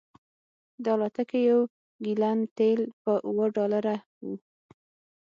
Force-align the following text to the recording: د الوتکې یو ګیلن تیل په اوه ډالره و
د 0.83 0.85
الوتکې 0.95 1.39
یو 1.49 1.59
ګیلن 2.05 2.39
تیل 2.57 2.81
په 3.03 3.13
اوه 3.27 3.45
ډالره 3.55 3.95
و 4.25 4.25